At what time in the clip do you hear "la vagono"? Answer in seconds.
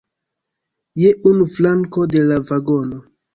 2.33-3.05